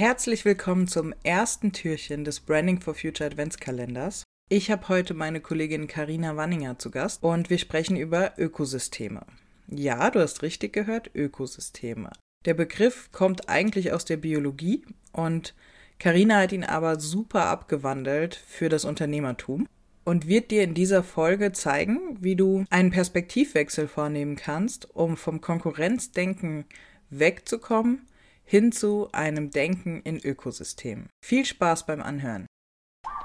Herzlich 0.00 0.46
willkommen 0.46 0.86
zum 0.86 1.12
ersten 1.24 1.72
Türchen 1.72 2.24
des 2.24 2.40
Branding 2.40 2.80
for 2.80 2.94
Future 2.94 3.28
Adventskalenders. 3.28 4.24
Ich 4.48 4.70
habe 4.70 4.88
heute 4.88 5.12
meine 5.12 5.42
Kollegin 5.42 5.88
Karina 5.88 6.36
Wanninger 6.36 6.78
zu 6.78 6.90
Gast 6.90 7.22
und 7.22 7.50
wir 7.50 7.58
sprechen 7.58 7.98
über 7.98 8.32
Ökosysteme. 8.38 9.26
Ja, 9.68 10.10
du 10.10 10.20
hast 10.20 10.40
richtig 10.40 10.72
gehört, 10.72 11.10
Ökosysteme. 11.14 12.08
Der 12.46 12.54
Begriff 12.54 13.12
kommt 13.12 13.50
eigentlich 13.50 13.92
aus 13.92 14.06
der 14.06 14.16
Biologie 14.16 14.86
und 15.12 15.54
Karina 15.98 16.38
hat 16.38 16.52
ihn 16.52 16.64
aber 16.64 16.98
super 16.98 17.44
abgewandelt 17.48 18.36
für 18.36 18.70
das 18.70 18.86
Unternehmertum 18.86 19.68
und 20.06 20.26
wird 20.26 20.50
dir 20.50 20.62
in 20.62 20.72
dieser 20.72 21.02
Folge 21.02 21.52
zeigen, 21.52 22.16
wie 22.20 22.36
du 22.36 22.64
einen 22.70 22.90
Perspektivwechsel 22.90 23.86
vornehmen 23.86 24.36
kannst, 24.36 24.88
um 24.96 25.18
vom 25.18 25.42
Konkurrenzdenken 25.42 26.64
wegzukommen 27.10 28.06
hin 28.50 28.72
zu 28.72 29.08
einem 29.12 29.52
Denken 29.52 30.00
in 30.02 30.18
Ökosystemen. 30.18 31.08
Viel 31.24 31.44
Spaß 31.44 31.86
beim 31.86 32.02
Anhören. 32.02 32.46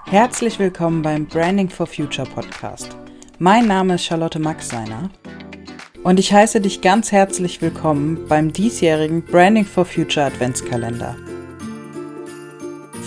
Herzlich 0.05 0.59
willkommen 0.59 1.01
beim 1.01 1.25
Branding 1.25 1.67
for 1.67 1.87
Future 1.87 2.29
Podcast. 2.29 2.95
Mein 3.39 3.65
Name 3.65 3.95
ist 3.95 4.05
Charlotte 4.05 4.37
Maxseiner 4.37 5.09
und 6.03 6.19
ich 6.19 6.31
heiße 6.31 6.61
dich 6.61 6.81
ganz 6.81 7.11
herzlich 7.11 7.59
willkommen 7.59 8.27
beim 8.27 8.53
diesjährigen 8.53 9.23
Branding 9.23 9.65
for 9.65 9.85
Future 9.85 10.27
Adventskalender. 10.27 11.17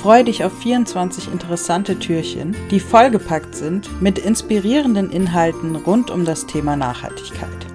Freue 0.02 0.24
dich 0.24 0.42
auf 0.42 0.58
24 0.58 1.32
interessante 1.32 2.00
Türchen, 2.00 2.56
die 2.72 2.80
vollgepackt 2.80 3.54
sind 3.54 4.02
mit 4.02 4.18
inspirierenden 4.18 5.12
Inhalten 5.12 5.76
rund 5.76 6.10
um 6.10 6.24
das 6.24 6.46
Thema 6.46 6.74
Nachhaltigkeit. 6.74 7.67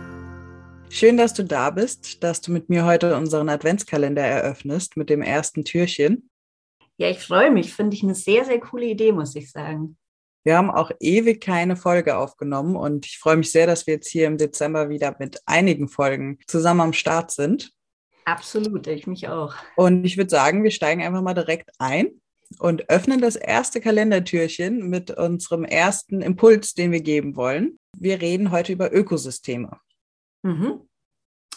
Schön, 0.93 1.17
dass 1.17 1.33
du 1.33 1.43
da 1.43 1.71
bist, 1.71 2.23
dass 2.23 2.39
du 2.39 2.51
mit 2.51 2.69
mir 2.69 2.85
heute 2.85 3.17
unseren 3.17 3.49
Adventskalender 3.49 4.21
eröffnest 4.21 4.95
mit 4.95 5.09
dem 5.09 5.23
ersten 5.23 5.65
Türchen. 5.65 6.29
Ja, 6.97 7.09
ich 7.09 7.17
freue 7.17 7.49
mich. 7.49 7.73
Finde 7.73 7.95
ich 7.95 8.03
eine 8.03 8.13
sehr, 8.13 8.45
sehr 8.45 8.59
coole 8.59 8.85
Idee, 8.85 9.11
muss 9.11 9.35
ich 9.35 9.49
sagen. 9.49 9.97
Wir 10.43 10.55
haben 10.55 10.69
auch 10.69 10.91
ewig 10.99 11.41
keine 11.41 11.77
Folge 11.77 12.15
aufgenommen 12.15 12.75
und 12.75 13.07
ich 13.07 13.17
freue 13.17 13.37
mich 13.37 13.51
sehr, 13.51 13.65
dass 13.65 13.87
wir 13.87 13.95
jetzt 13.95 14.07
hier 14.07 14.27
im 14.27 14.37
Dezember 14.37 14.89
wieder 14.89 15.15
mit 15.17 15.41
einigen 15.47 15.87
Folgen 15.87 16.37
zusammen 16.45 16.81
am 16.81 16.93
Start 16.93 17.31
sind. 17.31 17.71
Absolut, 18.25 18.85
ich 18.85 19.07
mich 19.07 19.27
auch. 19.27 19.55
Und 19.75 20.05
ich 20.05 20.17
würde 20.17 20.29
sagen, 20.29 20.63
wir 20.63 20.69
steigen 20.69 21.01
einfach 21.01 21.23
mal 21.23 21.33
direkt 21.33 21.71
ein 21.79 22.21
und 22.59 22.87
öffnen 22.91 23.19
das 23.19 23.35
erste 23.35 23.81
Kalendertürchen 23.81 24.91
mit 24.91 25.09
unserem 25.09 25.63
ersten 25.63 26.21
Impuls, 26.21 26.75
den 26.75 26.91
wir 26.91 27.01
geben 27.01 27.35
wollen. 27.35 27.79
Wir 27.97 28.21
reden 28.21 28.51
heute 28.51 28.73
über 28.73 28.93
Ökosysteme. 28.93 29.79
Mhm. 30.43 30.81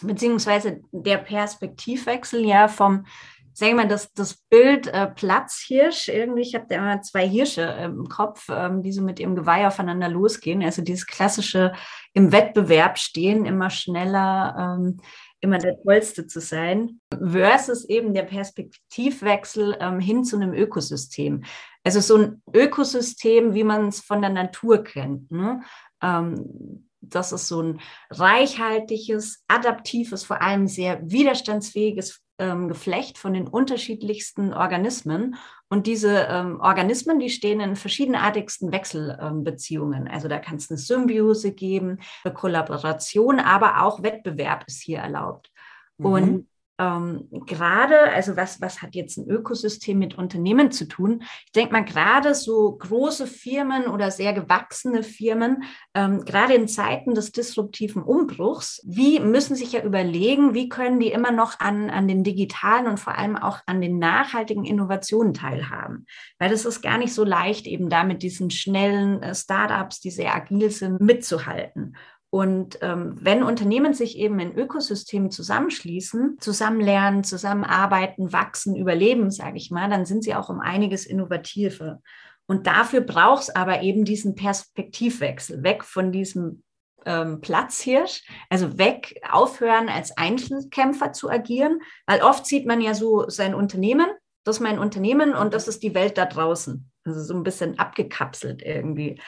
Beziehungsweise 0.01 0.81
der 0.91 1.17
Perspektivwechsel 1.17 2.45
ja 2.45 2.67
vom, 2.67 3.05
sagen 3.53 3.71
wir 3.71 3.83
mal, 3.83 3.87
das, 3.87 4.13
das 4.13 4.35
Bild 4.35 4.87
äh, 4.87 5.07
Platzhirsch, 5.07 6.09
irgendwie, 6.09 6.41
ich 6.41 6.53
habe 6.53 6.67
da 6.69 6.75
immer 6.75 7.01
zwei 7.01 7.27
Hirsche 7.27 7.61
im 7.61 8.07
Kopf, 8.07 8.47
ähm, 8.49 8.83
die 8.83 8.91
so 8.91 9.01
mit 9.01 9.19
ihrem 9.19 9.35
Geweih 9.35 9.67
aufeinander 9.67 10.09
losgehen. 10.09 10.61
Also 10.61 10.83
dieses 10.83 11.07
klassische 11.07 11.73
im 12.13 12.31
Wettbewerb 12.31 12.99
stehen, 12.99 13.45
immer 13.45 13.69
schneller, 13.71 14.77
ähm, 14.77 14.97
immer 15.39 15.57
der 15.57 15.81
Tollste 15.81 16.27
zu 16.27 16.39
sein, 16.41 16.99
versus 17.11 17.85
eben 17.85 18.13
der 18.13 18.23
Perspektivwechsel 18.23 19.77
ähm, 19.79 19.99
hin 19.99 20.23
zu 20.23 20.35
einem 20.35 20.53
Ökosystem. 20.53 21.43
Also 21.83 21.99
so 21.99 22.17
ein 22.17 22.41
Ökosystem, 22.53 23.53
wie 23.53 23.63
man 23.63 23.87
es 23.87 24.01
von 24.01 24.21
der 24.21 24.31
Natur 24.31 24.83
kennt. 24.83 25.31
Ne? 25.31 25.61
Ähm, 26.01 26.86
das 27.01 27.31
ist 27.31 27.47
so 27.47 27.61
ein 27.61 27.79
reichhaltiges, 28.09 29.43
adaptives, 29.47 30.23
vor 30.23 30.41
allem 30.41 30.67
sehr 30.67 30.99
widerstandsfähiges 31.09 32.21
ähm, 32.39 32.67
Geflecht 32.67 33.17
von 33.17 33.33
den 33.33 33.47
unterschiedlichsten 33.47 34.53
Organismen. 34.53 35.35
Und 35.69 35.87
diese 35.87 36.27
ähm, 36.29 36.59
Organismen, 36.59 37.19
die 37.19 37.29
stehen 37.29 37.59
in 37.59 37.75
verschiedenartigsten 37.75 38.71
Wechselbeziehungen. 38.71 40.05
Ähm, 40.05 40.11
also 40.11 40.27
da 40.27 40.39
kann 40.39 40.57
es 40.57 40.69
eine 40.69 40.77
Symbiose 40.77 41.53
geben, 41.53 41.99
eine 42.23 42.33
Kollaboration, 42.33 43.39
aber 43.39 43.83
auch 43.83 44.03
Wettbewerb 44.03 44.65
ist 44.67 44.81
hier 44.81 44.99
erlaubt. 44.99 45.51
Mhm. 45.97 46.05
Und 46.05 46.47
ähm, 46.79 47.27
gerade, 47.45 47.99
also 48.13 48.35
was, 48.35 48.61
was 48.61 48.81
hat 48.81 48.93
jetzt 48.93 49.17
ein 49.17 49.27
Ökosystem 49.27 49.97
mit 49.97 50.17
Unternehmen 50.17 50.71
zu 50.71 50.87
tun? 50.87 51.23
Ich 51.45 51.51
denke 51.51 51.73
mal, 51.73 51.83
gerade 51.83 52.35
so 52.35 52.77
große 52.77 53.25
Firmen 53.25 53.87
oder 53.87 54.11
sehr 54.11 54.33
gewachsene 54.33 55.01
Firmen, 55.01 55.63
ähm, 55.95 56.23
gerade 56.23 56.53
in 56.53 56.67
Zeiten 56.67 57.15
des 57.15 57.31
disruptiven 57.31 58.03
Umbruchs, 58.03 58.81
wie 58.85 59.19
müssen 59.19 59.55
sich 59.55 59.71
ja 59.71 59.83
überlegen, 59.83 60.53
wie 60.53 60.69
können 60.69 60.99
die 60.99 61.11
immer 61.11 61.31
noch 61.31 61.59
an, 61.59 61.89
an 61.89 62.07
den 62.07 62.23
digitalen 62.23 62.87
und 62.87 62.99
vor 62.99 63.17
allem 63.17 63.37
auch 63.37 63.59
an 63.65 63.81
den 63.81 63.97
nachhaltigen 63.97 64.65
Innovationen 64.65 65.33
teilhaben? 65.33 66.05
Weil 66.37 66.49
das 66.49 66.65
ist 66.65 66.81
gar 66.81 66.97
nicht 66.99 67.13
so 67.13 67.23
leicht, 67.23 67.65
eben 67.65 67.89
da 67.89 68.03
mit 68.03 68.21
diesen 68.21 68.51
schnellen 68.51 69.23
äh, 69.23 69.33
Startups, 69.33 69.99
die 69.99 70.11
sehr 70.11 70.35
agil 70.35 70.69
sind, 70.69 71.01
mitzuhalten. 71.01 71.95
Und 72.37 72.77
ähm, 72.83 73.15
wenn 73.19 73.41
Unternehmen 73.41 73.95
sich 73.95 74.15
eben 74.15 74.37
in 74.37 74.55
Ökosystemen 74.55 75.31
zusammenschließen, 75.31 76.37
zusammen 76.39 76.79
lernen, 76.79 77.23
zusammenarbeiten, 77.23 78.31
wachsen, 78.31 78.75
überleben, 78.75 79.31
sage 79.31 79.57
ich 79.57 79.71
mal, 79.71 79.89
dann 79.89 80.05
sind 80.05 80.23
sie 80.23 80.35
auch 80.35 80.47
um 80.49 80.59
einiges 80.59 81.07
innovativer. 81.07 81.99
Und 82.45 82.67
dafür 82.67 83.01
braucht 83.01 83.41
es 83.41 83.49
aber 83.49 83.81
eben 83.81 84.05
diesen 84.05 84.35
Perspektivwechsel, 84.35 85.63
weg 85.63 85.83
von 85.83 86.11
diesem 86.11 86.61
ähm, 87.07 87.41
Platzhirsch, 87.41 88.21
also 88.51 88.77
weg, 88.77 89.19
aufhören 89.27 89.89
als 89.89 90.15
Einzelkämpfer 90.15 91.13
zu 91.13 91.31
agieren, 91.31 91.79
weil 92.05 92.21
oft 92.21 92.45
sieht 92.45 92.67
man 92.67 92.81
ja 92.81 92.93
so 92.93 93.27
sein 93.29 93.55
Unternehmen, 93.55 94.09
das 94.43 94.57
ist 94.57 94.61
mein 94.61 94.77
Unternehmen 94.77 95.33
und 95.33 95.55
das 95.55 95.67
ist 95.67 95.81
die 95.81 95.95
Welt 95.95 96.19
da 96.19 96.27
draußen. 96.27 96.87
Also 97.03 97.23
so 97.23 97.33
ein 97.33 97.41
bisschen 97.41 97.79
abgekapselt 97.79 98.61
irgendwie. 98.61 99.19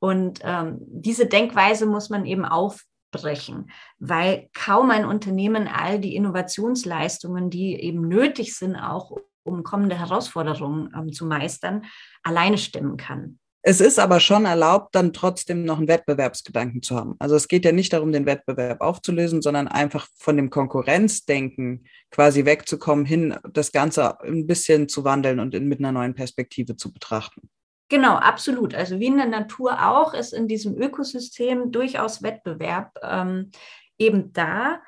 Und 0.00 0.40
ähm, 0.42 0.78
diese 0.80 1.26
Denkweise 1.26 1.86
muss 1.86 2.10
man 2.10 2.24
eben 2.24 2.44
aufbrechen, 2.44 3.70
weil 3.98 4.48
kaum 4.54 4.90
ein 4.90 5.04
Unternehmen 5.04 5.68
all 5.68 6.00
die 6.00 6.14
Innovationsleistungen, 6.14 7.50
die 7.50 7.74
eben 7.80 8.06
nötig 8.06 8.56
sind, 8.56 8.76
auch 8.76 9.16
um 9.44 9.64
kommende 9.64 9.98
Herausforderungen 9.98 10.92
ähm, 10.96 11.12
zu 11.12 11.26
meistern, 11.26 11.84
alleine 12.22 12.58
stemmen 12.58 12.96
kann. 12.96 13.38
Es 13.62 13.80
ist 13.80 13.98
aber 13.98 14.20
schon 14.20 14.44
erlaubt, 14.44 14.94
dann 14.94 15.12
trotzdem 15.12 15.64
noch 15.64 15.78
einen 15.78 15.88
Wettbewerbsgedanken 15.88 16.80
zu 16.80 16.96
haben. 16.96 17.16
Also 17.18 17.34
es 17.34 17.48
geht 17.48 17.64
ja 17.64 17.72
nicht 17.72 17.92
darum, 17.92 18.12
den 18.12 18.24
Wettbewerb 18.24 18.80
aufzulösen, 18.80 19.42
sondern 19.42 19.66
einfach 19.66 20.06
von 20.16 20.36
dem 20.36 20.48
Konkurrenzdenken 20.48 21.84
quasi 22.10 22.44
wegzukommen, 22.44 23.04
hin 23.04 23.36
das 23.52 23.72
Ganze 23.72 24.20
ein 24.20 24.46
bisschen 24.46 24.88
zu 24.88 25.04
wandeln 25.04 25.40
und 25.40 25.54
in, 25.54 25.66
mit 25.66 25.80
einer 25.80 25.92
neuen 25.92 26.14
Perspektive 26.14 26.76
zu 26.76 26.92
betrachten. 26.92 27.50
Genau, 27.88 28.16
absolut. 28.16 28.74
Also 28.74 29.00
wie 29.00 29.06
in 29.06 29.16
der 29.16 29.26
Natur 29.26 29.86
auch 29.88 30.12
ist 30.12 30.34
in 30.34 30.46
diesem 30.46 30.76
Ökosystem 30.76 31.72
durchaus 31.72 32.22
Wettbewerb 32.22 32.98
ähm, 33.02 33.50
eben 33.96 34.32
da. 34.32 34.82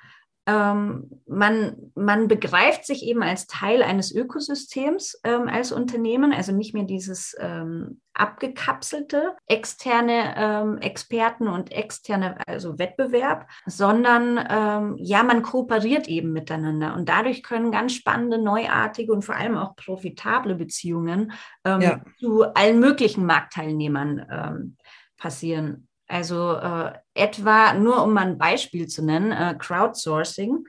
Ähm, 0.51 1.23
man, 1.27 1.77
man 1.95 2.27
begreift 2.27 2.85
sich 2.85 3.05
eben 3.05 3.23
als 3.23 3.47
Teil 3.47 3.85
eines 3.85 4.13
Ökosystems 4.13 5.21
ähm, 5.23 5.49
als 5.49 5.71
Unternehmen, 5.71 6.33
also 6.33 6.51
nicht 6.51 6.75
mehr 6.75 6.85
dieses 6.85 7.37
ähm, 7.39 8.01
abgekapselte 8.15 9.37
externe 9.47 10.35
ähm, 10.37 10.79
Experten 10.79 11.47
und 11.47 11.71
externe, 11.71 12.37
also 12.49 12.81
Wettbewerb, 12.81 13.49
sondern 13.67 14.45
ähm, 14.51 14.97
ja, 14.99 15.23
man 15.23 15.43
kooperiert 15.43 16.09
eben 16.09 16.33
miteinander 16.33 16.95
und 16.97 17.09
dadurch 17.09 17.45
können 17.45 17.71
ganz 17.71 17.93
spannende, 17.95 18.43
neuartige 18.43 19.13
und 19.13 19.25
vor 19.25 19.37
allem 19.37 19.57
auch 19.57 19.77
profitable 19.77 20.57
Beziehungen 20.57 21.33
ähm, 21.65 21.81
ja. 21.81 22.01
zu 22.19 22.43
allen 22.55 22.81
möglichen 22.81 23.25
Marktteilnehmern 23.25 24.77
passieren. 25.17 25.87
Also 26.11 26.55
äh, 26.57 26.93
etwa, 27.15 27.73
nur 27.75 28.03
um 28.03 28.13
mal 28.13 28.27
ein 28.27 28.39
Beispiel 28.39 28.89
zu 28.89 29.05
nennen, 29.05 29.31
äh, 29.31 29.55
Crowdsourcing, 29.57 30.67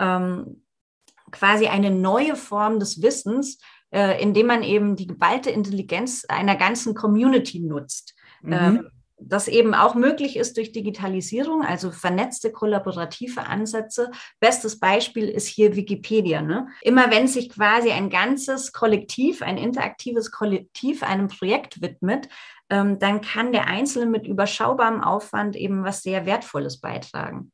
ähm, 0.00 0.64
quasi 1.30 1.68
eine 1.68 1.92
neue 1.92 2.34
Form 2.34 2.80
des 2.80 3.00
Wissens, 3.00 3.60
äh, 3.92 4.20
indem 4.20 4.48
man 4.48 4.64
eben 4.64 4.96
die 4.96 5.06
geballte 5.06 5.50
Intelligenz 5.50 6.24
einer 6.28 6.56
ganzen 6.56 6.96
Community 6.96 7.60
nutzt. 7.60 8.16
Mhm. 8.42 8.52
Ähm, 8.52 8.90
das 9.22 9.48
eben 9.48 9.74
auch 9.74 9.94
möglich 9.94 10.36
ist 10.36 10.56
durch 10.56 10.72
Digitalisierung, 10.72 11.62
also 11.62 11.90
vernetzte 11.90 12.52
kollaborative 12.52 13.46
Ansätze. 13.46 14.10
Bestes 14.40 14.78
Beispiel 14.78 15.28
ist 15.28 15.46
hier 15.46 15.76
Wikipedia. 15.76 16.42
Ne? 16.42 16.68
Immer 16.82 17.10
wenn 17.10 17.26
sich 17.26 17.50
quasi 17.50 17.90
ein 17.90 18.10
ganzes 18.10 18.72
Kollektiv, 18.72 19.42
ein 19.42 19.58
interaktives 19.58 20.30
Kollektiv 20.30 21.02
einem 21.02 21.28
Projekt 21.28 21.82
widmet, 21.82 22.28
ähm, 22.70 22.98
dann 22.98 23.20
kann 23.20 23.52
der 23.52 23.66
Einzelne 23.66 24.06
mit 24.06 24.26
überschaubarem 24.26 25.02
Aufwand 25.02 25.56
eben 25.56 25.84
was 25.84 26.02
sehr 26.02 26.26
Wertvolles 26.26 26.80
beitragen. 26.80 27.52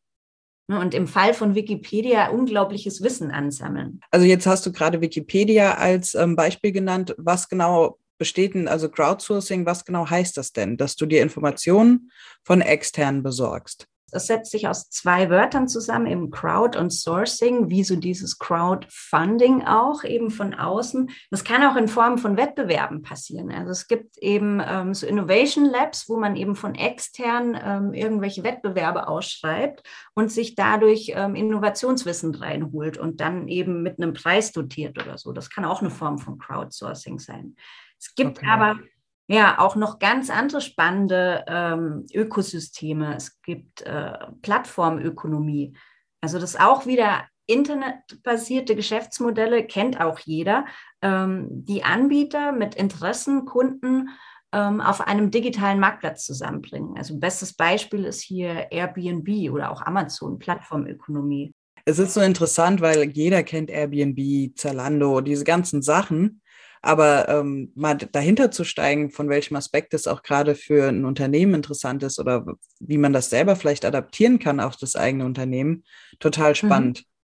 Ne, 0.69 0.81
und 0.81 0.95
im 0.95 1.07
Fall 1.07 1.33
von 1.33 1.55
Wikipedia 1.55 2.29
unglaubliches 2.31 3.03
Wissen 3.03 3.31
ansammeln. 3.31 4.01
Also 4.11 4.27
jetzt 4.27 4.47
hast 4.47 4.67
du 4.67 4.73
gerade 4.73 5.01
Wikipedia 5.01 5.75
als 5.75 6.15
ähm, 6.15 6.35
Beispiel 6.35 6.73
genannt. 6.73 7.15
Was 7.19 7.49
genau 7.49 7.99
besteht 8.19 8.55
denn, 8.55 8.69
also 8.69 8.89
Crowdsourcing, 8.89 9.67
was 9.67 9.85
genau 9.85 10.09
heißt 10.09 10.37
das 10.37 10.53
denn, 10.53 10.77
dass 10.77 10.97
du 10.97 11.07
dir 11.07 11.23
Informationen 11.23 12.11
von 12.45 12.61
externen 12.61 13.23
besorgst? 13.23 13.87
Es 14.13 14.29
setzt 14.29 14.53
sich 14.53 14.69
aus 14.69 14.89
zwei 14.89 15.31
Wörtern 15.31 15.67
zusammen, 15.67 16.07
eben 16.07 16.31
Crowd 16.31 16.79
und 16.79 16.91
Sourcing, 16.91 17.71
wie 17.71 17.83
so 17.83 17.97
dieses 17.97 18.39
Crowdfunding 18.39 19.65
auch 19.65 20.05
eben 20.05 20.31
von 20.31 20.55
außen. 20.55 21.11
Das 21.31 21.43
kann 21.43 21.65
auch 21.65 21.75
in 21.75 21.89
Form 21.89 22.17
von 22.17 22.37
Wettbewerben 22.37 23.03
passieren. 23.03 23.51
Also 23.51 23.73
es 23.73 23.89
gibt 23.89 24.17
eben 24.19 24.63
ähm, 24.65 24.95
so 24.95 25.07
Innovation 25.09 25.65
Labs, 25.65 26.09
wo 26.09 26.17
man 26.19 26.37
eben 26.37 26.55
von 26.55 26.77
extern 26.77 27.59
ähm, 27.61 27.95
irgendwelche 27.95 28.45
Wettbewerbe 28.45 29.09
ausschreibt 29.09 29.83
und 30.15 30.31
sich 30.31 30.55
dadurch 30.55 31.13
ähm, 31.15 31.35
Innovationswissen 31.35 32.35
reinholt 32.37 32.99
und 32.99 33.21
dann 33.21 33.49
eben 33.49 33.83
mit 33.83 33.99
einem 33.99 34.15
Preis 34.15 34.53
dotiert 34.53 35.03
oder 35.03 35.19
so. 35.19 35.33
Das 35.33 35.51
kann 35.51 35.65
auch 35.65 35.81
eine 35.81 35.91
Form 35.91 36.19
von 36.19 36.39
Crowdsourcing 36.39 37.19
sein. 37.19 37.57
Es 37.99 38.15
gibt 38.15 38.39
okay. 38.39 38.47
aber 38.49 38.79
ja, 39.29 39.59
auch 39.59 39.75
noch 39.75 39.99
ganz 39.99 40.31
andere 40.31 40.61
spannende 40.61 41.45
ähm, 41.49 42.07
Ökosysteme. 42.15 43.17
Es 43.17 43.41
gibt 43.43 43.83
äh, 43.83 44.13
Plattformökonomie. 44.43 45.77
Also 46.21 46.39
das 46.39 46.57
auch 46.57 46.87
wieder 46.87 47.25
internetbasierte 47.47 48.77
Geschäftsmodelle, 48.77 49.67
kennt 49.67 50.01
auch 50.01 50.19
jeder, 50.21 50.67
ähm, 51.03 51.49
die 51.51 51.85
Anbieter 51.85 52.53
mit 52.53 52.75
Interessen, 52.75 53.45
Kunden 53.47 54.11
ähm, 54.53 54.81
auf 54.81 55.01
einem 55.01 55.31
digitalen 55.31 55.81
Marktplatz 55.81 56.25
zusammenbringen. 56.25 56.97
Also 56.97 57.19
bestes 57.19 57.55
Beispiel 57.55 58.05
ist 58.05 58.23
hier 58.23 58.71
Airbnb 58.71 59.53
oder 59.53 59.71
auch 59.71 59.83
Amazon, 59.83 60.39
Plattformökonomie. 60.39 61.53
Es 61.85 61.99
ist 61.99 62.15
so 62.15 62.21
interessant, 62.21 62.81
weil 62.81 63.11
jeder 63.11 63.45
kennt 63.45 63.71
Airbnb, 63.71 64.57
Zalando, 64.57 65.21
diese 65.21 65.45
ganzen 65.45 65.83
Sachen. 65.83 66.43
Aber 66.87 67.29
ähm, 67.29 67.73
mal 67.75 67.97
dahinter 67.97 68.53
zu 68.53 68.63
steigen, 68.63 69.11
von 69.11 69.29
welchem 69.29 69.57
Aspekt 69.57 69.93
es 69.93 70.07
auch 70.07 70.23
gerade 70.23 70.55
für 70.55 70.89
ein 70.89 71.05
Unternehmen 71.05 71.55
interessant 71.55 72.05
ist 72.05 72.21
oder 72.21 72.47
wie 72.79 72.97
man 72.97 73.13
das 73.13 73.29
selber 73.29 73.57
vielleicht 73.57 73.85
adaptieren 73.85 74.39
kann 74.39 74.61
auf 74.61 74.77
das 74.77 74.95
eigene 74.95 75.25
Unternehmen, 75.25 75.83
total 76.21 76.51
mhm. 76.51 76.55
spannend. 76.55 77.01
Mhm. 77.01 77.16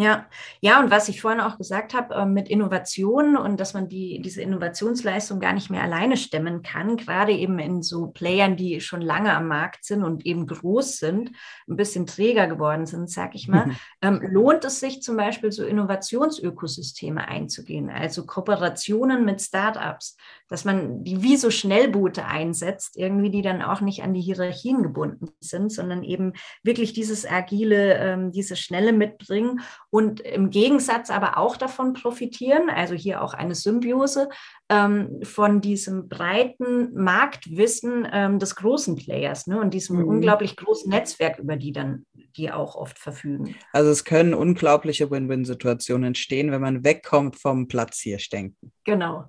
Ja, 0.00 0.26
ja, 0.60 0.78
und 0.78 0.92
was 0.92 1.08
ich 1.08 1.20
vorhin 1.20 1.40
auch 1.40 1.58
gesagt 1.58 1.92
habe, 1.92 2.14
äh, 2.14 2.24
mit 2.24 2.48
Innovationen 2.48 3.36
und 3.36 3.58
dass 3.58 3.74
man 3.74 3.88
die, 3.88 4.22
diese 4.22 4.40
Innovationsleistung 4.42 5.40
gar 5.40 5.52
nicht 5.52 5.70
mehr 5.70 5.82
alleine 5.82 6.16
stemmen 6.16 6.62
kann, 6.62 6.96
gerade 6.96 7.32
eben 7.32 7.58
in 7.58 7.82
so 7.82 8.06
Playern, 8.06 8.54
die 8.54 8.80
schon 8.80 9.02
lange 9.02 9.34
am 9.34 9.48
Markt 9.48 9.84
sind 9.84 10.04
und 10.04 10.24
eben 10.24 10.46
groß 10.46 10.98
sind, 10.98 11.32
ein 11.68 11.74
bisschen 11.74 12.06
träger 12.06 12.46
geworden 12.46 12.86
sind, 12.86 13.10
sag 13.10 13.34
ich 13.34 13.48
mal, 13.48 13.72
ähm, 14.00 14.20
lohnt 14.22 14.64
es 14.64 14.78
sich 14.78 15.02
zum 15.02 15.16
Beispiel 15.16 15.50
so 15.50 15.64
Innovationsökosysteme 15.64 17.26
einzugehen, 17.26 17.90
also 17.90 18.24
Kooperationen 18.24 19.24
mit 19.24 19.42
Startups, 19.42 20.16
dass 20.46 20.64
man 20.64 21.02
die 21.02 21.24
wie 21.24 21.36
so 21.36 21.50
Schnellboote 21.50 22.24
einsetzt, 22.24 22.96
irgendwie, 22.96 23.30
die 23.30 23.42
dann 23.42 23.62
auch 23.62 23.80
nicht 23.80 24.04
an 24.04 24.14
die 24.14 24.20
Hierarchien 24.20 24.84
gebunden 24.84 25.30
sind, 25.40 25.72
sondern 25.72 26.04
eben 26.04 26.34
wirklich 26.62 26.92
dieses 26.92 27.28
agile, 27.28 27.94
ähm, 27.94 28.30
diese 28.30 28.54
Schnelle 28.54 28.92
mitbringen 28.92 29.60
und 29.90 30.20
im 30.20 30.50
Gegensatz 30.50 31.10
aber 31.10 31.38
auch 31.38 31.56
davon 31.56 31.94
profitieren, 31.94 32.68
also 32.68 32.94
hier 32.94 33.22
auch 33.22 33.34
eine 33.34 33.54
Symbiose 33.54 34.28
ähm, 34.68 35.20
von 35.22 35.60
diesem 35.60 36.08
breiten 36.08 36.92
Marktwissen 36.94 38.06
ähm, 38.12 38.38
des 38.38 38.56
großen 38.56 38.96
Players 38.96 39.46
ne, 39.46 39.60
und 39.60 39.72
diesem 39.72 39.98
mhm. 40.00 40.08
unglaublich 40.08 40.56
großen 40.56 40.90
Netzwerk, 40.90 41.38
über 41.38 41.56
die 41.56 41.72
dann 41.72 42.04
die 42.36 42.52
auch 42.52 42.76
oft 42.76 42.98
verfügen. 42.98 43.56
Also 43.72 43.90
es 43.90 44.04
können 44.04 44.34
unglaubliche 44.34 45.10
Win-Win-Situationen 45.10 46.08
entstehen, 46.08 46.52
wenn 46.52 46.60
man 46.60 46.84
wegkommt 46.84 47.36
vom 47.36 47.66
Platz 47.66 47.98
hier 47.98 48.18
denken. 48.30 48.72
Genau. 48.84 49.24